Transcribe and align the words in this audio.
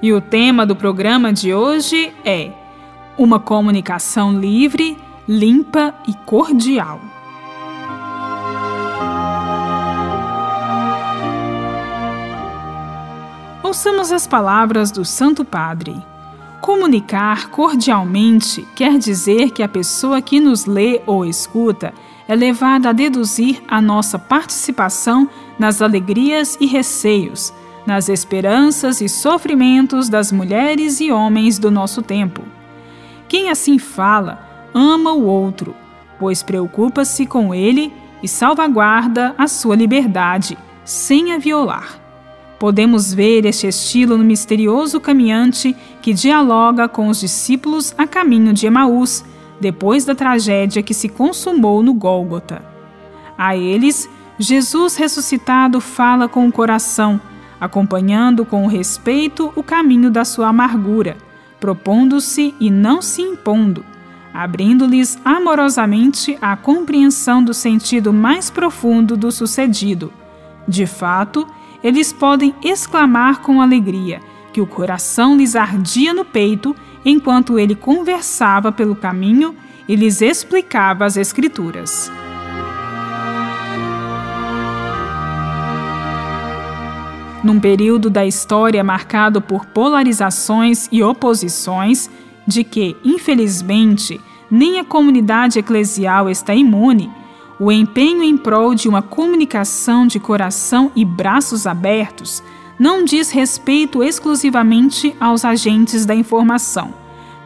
E 0.00 0.12
o 0.12 0.20
tema 0.20 0.64
do 0.64 0.76
programa 0.76 1.32
de 1.32 1.52
hoje 1.52 2.14
é 2.24 2.52
Uma 3.16 3.40
comunicação 3.40 4.38
livre, 4.38 4.96
limpa 5.26 5.92
e 6.06 6.14
cordial. 6.14 7.00
Ouçamos 13.60 14.12
as 14.12 14.24
palavras 14.24 14.92
do 14.92 15.04
Santo 15.04 15.44
Padre. 15.44 16.00
Comunicar 16.60 17.50
cordialmente 17.50 18.66
quer 18.76 18.98
dizer 18.98 19.50
que 19.50 19.64
a 19.64 19.68
pessoa 19.68 20.22
que 20.22 20.38
nos 20.38 20.64
lê 20.64 21.02
ou 21.06 21.24
escuta 21.24 21.92
é 22.28 22.36
levada 22.36 22.90
a 22.90 22.92
deduzir 22.92 23.60
a 23.66 23.80
nossa 23.80 24.16
participação 24.16 25.28
nas 25.58 25.82
alegrias 25.82 26.56
e 26.60 26.66
receios, 26.66 27.52
nas 27.88 28.10
esperanças 28.10 29.00
e 29.00 29.08
sofrimentos 29.08 30.10
das 30.10 30.30
mulheres 30.30 31.00
e 31.00 31.10
homens 31.10 31.58
do 31.58 31.70
nosso 31.70 32.02
tempo. 32.02 32.42
Quem 33.26 33.48
assim 33.48 33.78
fala, 33.78 34.68
ama 34.74 35.14
o 35.14 35.24
outro, 35.24 35.74
pois 36.18 36.42
preocupa-se 36.42 37.24
com 37.24 37.54
ele 37.54 37.90
e 38.22 38.28
salvaguarda 38.28 39.34
a 39.38 39.48
sua 39.48 39.74
liberdade, 39.74 40.58
sem 40.84 41.32
a 41.32 41.38
violar. 41.38 41.98
Podemos 42.58 43.14
ver 43.14 43.46
este 43.46 43.66
estilo 43.66 44.18
no 44.18 44.24
misterioso 44.24 45.00
caminhante 45.00 45.74
que 46.02 46.12
dialoga 46.12 46.88
com 46.88 47.08
os 47.08 47.20
discípulos 47.20 47.94
a 47.96 48.06
caminho 48.06 48.52
de 48.52 48.66
Emaús, 48.66 49.24
depois 49.58 50.04
da 50.04 50.14
tragédia 50.14 50.82
que 50.82 50.92
se 50.92 51.08
consumou 51.08 51.82
no 51.82 51.94
Gólgota. 51.94 52.62
A 53.38 53.56
eles, 53.56 54.10
Jesus 54.38 54.94
ressuscitado 54.96 55.80
fala 55.80 56.28
com 56.28 56.46
o 56.46 56.52
coração, 56.52 57.18
acompanhando 57.60 58.44
com 58.44 58.66
respeito 58.66 59.52
o 59.56 59.62
caminho 59.62 60.10
da 60.10 60.24
sua 60.24 60.48
amargura, 60.48 61.16
propondo-se 61.58 62.54
e 62.60 62.70
não 62.70 63.02
se 63.02 63.22
impondo, 63.22 63.84
abrindo-lhes 64.32 65.18
amorosamente 65.24 66.38
a 66.40 66.56
compreensão 66.56 67.42
do 67.42 67.52
sentido 67.52 68.12
mais 68.12 68.50
profundo 68.50 69.16
do 69.16 69.32
sucedido. 69.32 70.12
De 70.66 70.86
fato, 70.86 71.46
eles 71.82 72.12
podem 72.12 72.54
exclamar 72.62 73.40
com 73.40 73.60
alegria 73.60 74.20
que 74.52 74.60
o 74.60 74.66
coração 74.66 75.36
lhes 75.36 75.56
ardia 75.56 76.12
no 76.12 76.24
peito 76.24 76.74
enquanto 77.04 77.58
ele 77.58 77.74
conversava 77.74 78.72
pelo 78.72 78.96
caminho 78.96 79.54
e 79.88 79.96
lhes 79.96 80.20
explicava 80.20 81.04
as 81.04 81.16
Escrituras. 81.16 82.10
Num 87.48 87.58
período 87.58 88.10
da 88.10 88.26
história 88.26 88.84
marcado 88.84 89.40
por 89.40 89.64
polarizações 89.64 90.86
e 90.92 91.02
oposições, 91.02 92.10
de 92.46 92.62
que, 92.62 92.94
infelizmente, 93.02 94.20
nem 94.50 94.78
a 94.78 94.84
comunidade 94.84 95.58
eclesial 95.58 96.28
está 96.28 96.54
imune, 96.54 97.10
o 97.58 97.72
empenho 97.72 98.22
em 98.22 98.36
prol 98.36 98.74
de 98.74 98.86
uma 98.86 99.00
comunicação 99.00 100.06
de 100.06 100.20
coração 100.20 100.92
e 100.94 101.06
braços 101.06 101.66
abertos 101.66 102.42
não 102.78 103.02
diz 103.02 103.30
respeito 103.30 104.04
exclusivamente 104.04 105.16
aos 105.18 105.42
agentes 105.42 106.04
da 106.04 106.14
informação, 106.14 106.92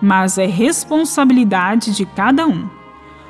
mas 0.00 0.36
é 0.36 0.46
responsabilidade 0.46 1.94
de 1.94 2.04
cada 2.04 2.44
um. 2.44 2.68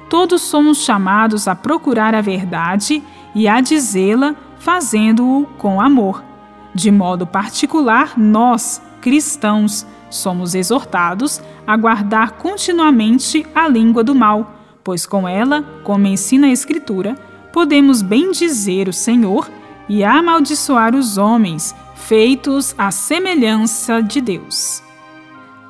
Todos 0.09 0.41
somos 0.41 0.79
chamados 0.79 1.47
a 1.47 1.55
procurar 1.55 2.15
a 2.15 2.23
verdade 2.23 3.03
e 3.35 3.47
a 3.47 3.61
dizê-la 3.61 4.35
fazendo-o 4.59 5.45
com 5.59 5.79
amor. 5.79 6.32
De 6.75 6.91
modo 6.91 7.27
particular, 7.27 8.19
nós, 8.19 8.81
cristãos, 9.01 9.87
somos 10.11 10.55
exortados 10.55 11.41
a 11.67 11.77
guardar 11.77 12.33
continuamente 12.33 13.47
a 13.55 13.69
língua 13.69 14.05
do 14.05 14.15
mal 14.15 14.63
pois 14.85 15.07
com 15.07 15.29
ela, 15.29 15.63
como 15.85 16.07
ensina 16.07 16.49
a 16.49 16.51
Escritura, 16.51 17.15
podemos 17.53 18.03
bendizer 18.03 18.89
o 18.89 18.93
Senhor 18.93 19.51
e 19.89 20.03
amaldiçoar 20.03 20.95
os 20.95 21.19
homens, 21.19 21.75
feitos 21.95 22.75
à 22.77 22.91
semelhança 22.91 24.03
de 24.03 24.21
Deus. 24.21 24.83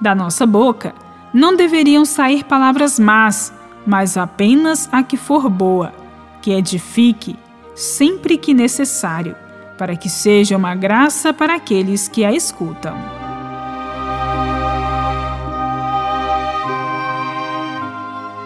Da 0.01 0.15
nossa 0.15 0.47
boca 0.47 0.95
não 1.33 1.57
deveriam 1.57 2.05
sair 2.05 2.45
palavras 2.45 2.99
más, 2.99 3.53
mas 3.87 4.17
apenas 4.17 4.89
a 4.93 5.03
que 5.03 5.17
for 5.17 5.49
boa, 5.49 5.93
que 6.41 6.53
edifique, 6.53 7.37
sempre 7.75 8.37
que 8.37 8.55
necessário, 8.55 9.37
para 9.77 9.97
que 9.97 10.09
seja 10.09 10.57
uma 10.57 10.75
graça 10.75 11.33
para 11.33 11.55
aqueles 11.55 12.09
que 12.09 12.25
a 12.25 12.33
escutam. 12.33 12.97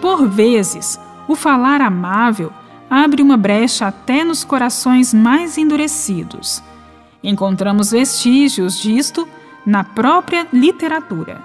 Por 0.01 0.27
vezes, 0.27 0.99
o 1.27 1.35
falar 1.35 1.81
amável 1.81 2.51
abre 2.89 3.21
uma 3.21 3.37
brecha 3.37 3.87
até 3.87 4.23
nos 4.23 4.43
corações 4.43 5.13
mais 5.13 5.57
endurecidos. 5.57 6.63
Encontramos 7.23 7.91
vestígios 7.91 8.79
disto 8.79 9.27
na 9.65 9.83
própria 9.83 10.47
literatura. 10.53 11.41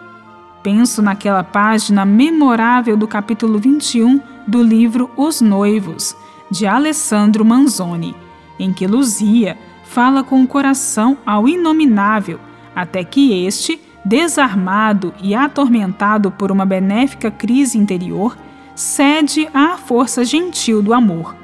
Penso 0.63 1.03
naquela 1.03 1.43
página 1.43 2.05
memorável 2.05 2.97
do 2.97 3.09
capítulo 3.09 3.59
21 3.59 4.21
do 4.47 4.63
livro 4.63 5.11
Os 5.17 5.41
Noivos, 5.41 6.15
de 6.51 6.67
Alessandro 6.67 7.45
Manzoni, 7.45 8.15
em 8.59 8.73
que 8.73 8.87
Luzia 8.87 9.59
fala 9.93 10.25
com 10.25 10.43
o 10.43 10.47
coração 10.47 11.19
ao 11.27 11.47
inominável, 11.47 12.41
até 12.75 13.05
que 13.05 13.45
este, 13.45 13.79
desarmado 14.03 15.13
e 15.23 15.35
atormentado 15.35 16.31
por 16.31 16.51
uma 16.51 16.65
benéfica 16.65 17.31
crise 17.31 17.77
interior, 17.77 18.37
cede 18.75 19.47
à 19.53 19.77
força 19.77 20.25
gentil 20.25 20.83
do 20.83 20.95
amor. 20.95 21.37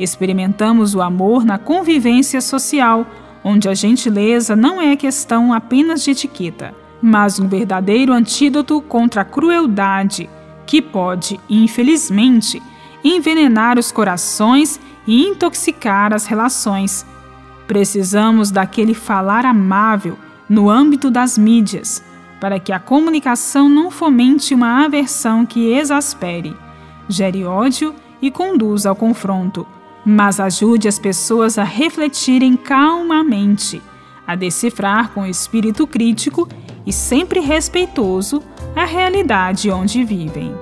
Experimentamos 0.00 0.94
o 0.94 1.02
amor 1.02 1.44
na 1.44 1.58
convivência 1.58 2.40
social, 2.40 3.06
onde 3.44 3.68
a 3.68 3.74
gentileza 3.74 4.56
não 4.56 4.80
é 4.80 4.96
questão 4.96 5.52
apenas 5.52 6.02
de 6.02 6.12
etiqueta, 6.12 6.74
mas 7.02 7.38
um 7.38 7.46
verdadeiro 7.46 8.14
antídoto 8.14 8.80
contra 8.80 9.20
a 9.20 9.24
crueldade, 9.24 10.30
que 10.64 10.80
pode, 10.80 11.38
infelizmente, 11.48 12.62
envenenar 13.04 13.78
os 13.78 13.92
corações 13.92 14.80
e 15.06 15.26
intoxicar 15.26 16.14
as 16.14 16.24
relações. 16.24 17.04
Precisamos 17.66 18.50
daquele 18.50 18.94
falar 18.94 19.44
amável 19.44 20.18
no 20.48 20.68
âmbito 20.68 21.10
das 21.10 21.38
mídias 21.38 22.04
para 22.40 22.58
que 22.58 22.72
a 22.72 22.80
comunicação 22.80 23.68
não 23.68 23.88
fomente 23.88 24.52
uma 24.52 24.84
aversão 24.84 25.46
que 25.46 25.72
exaspere, 25.72 26.56
gere 27.08 27.44
ódio 27.44 27.94
e 28.20 28.32
conduza 28.32 28.88
ao 28.88 28.96
confronto, 28.96 29.64
mas 30.04 30.40
ajude 30.40 30.88
as 30.88 30.98
pessoas 30.98 31.56
a 31.56 31.62
refletirem 31.62 32.56
calmamente, 32.56 33.80
a 34.26 34.34
decifrar 34.34 35.10
com 35.10 35.24
espírito 35.24 35.86
crítico 35.86 36.48
e 36.84 36.92
sempre 36.92 37.38
respeitoso 37.38 38.42
a 38.74 38.84
realidade 38.84 39.70
onde 39.70 40.02
vivem. 40.02 40.52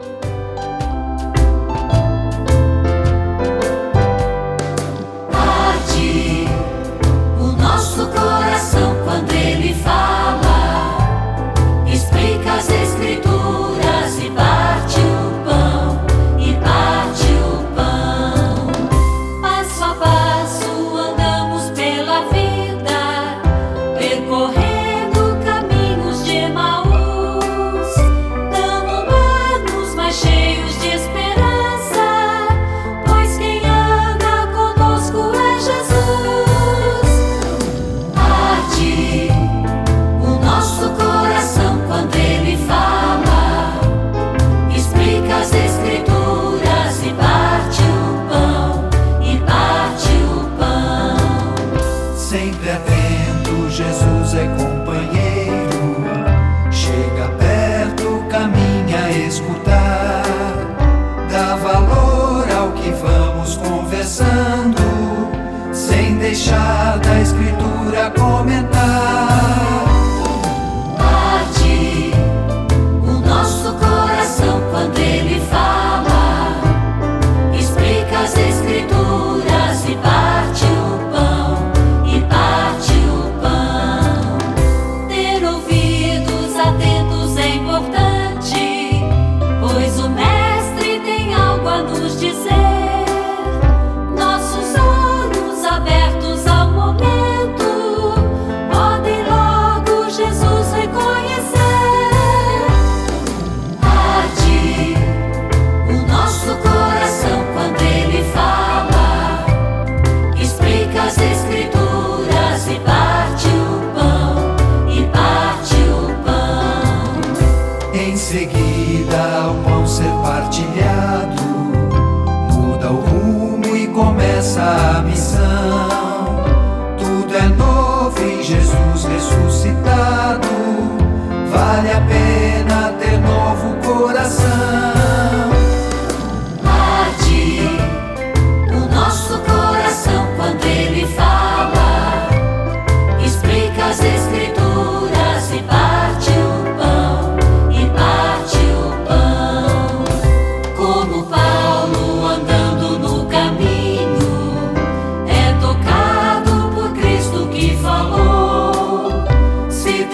Começa 124.21 124.63
a 124.63 125.03
missão. 125.03 126.10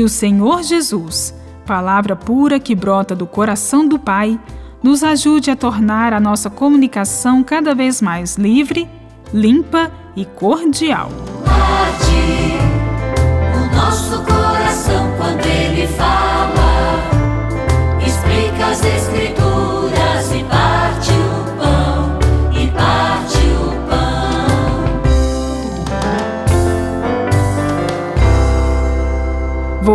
Que 0.00 0.04
o 0.04 0.08
Senhor 0.08 0.62
Jesus, 0.62 1.34
palavra 1.66 2.16
pura 2.16 2.58
que 2.58 2.74
brota 2.74 3.14
do 3.14 3.26
coração 3.26 3.86
do 3.86 3.98
Pai, 3.98 4.40
nos 4.82 5.04
ajude 5.04 5.50
a 5.50 5.56
tornar 5.56 6.14
a 6.14 6.18
nossa 6.18 6.48
comunicação 6.48 7.44
cada 7.44 7.74
vez 7.74 8.00
mais 8.00 8.36
livre, 8.36 8.88
limpa 9.30 9.92
e 10.16 10.24
cordial. 10.24 11.10
O 13.54 13.76
nosso 13.76 14.22
coração 14.22 15.12
quando 15.18 15.44
ele 15.44 15.86
fala, 15.88 17.10
explica 18.02 18.68
as 18.68 18.82
escrituras 18.82 19.49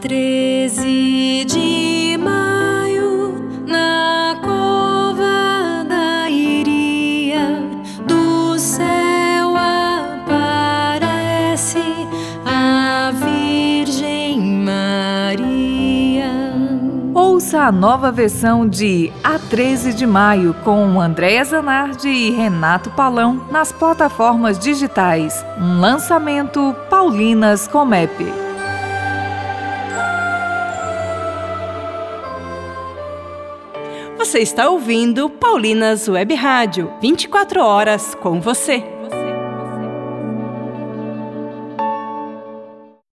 13 0.00 1.44
de 1.44 2.16
maio, 2.18 3.34
na 3.66 4.36
cova 4.40 5.84
da 5.88 6.30
Iria, 6.30 7.64
do 8.06 8.56
céu 8.56 9.56
aparece 10.36 11.82
a 12.46 13.10
Virgem 13.10 14.40
Maria. 14.64 16.30
Ouça 17.12 17.62
a 17.62 17.72
nova 17.72 18.12
versão 18.12 18.68
de 18.68 19.12
A 19.24 19.36
13 19.36 19.92
de 19.94 20.06
Maio 20.06 20.54
com 20.62 21.00
Andréa 21.00 21.44
Zanardi 21.44 22.08
e 22.08 22.30
Renato 22.30 22.88
Palão 22.90 23.48
nas 23.50 23.72
plataformas 23.72 24.60
digitais. 24.60 25.44
Um 25.60 25.80
lançamento 25.80 26.72
Paulinas 26.88 27.66
Comep. 27.66 28.47
Você 34.28 34.40
está 34.40 34.68
ouvindo 34.68 35.30
Paulinas 35.30 36.06
Web 36.06 36.34
Rádio, 36.34 36.92
24 37.00 37.62
horas 37.62 38.14
com 38.14 38.42
você. 38.42 38.97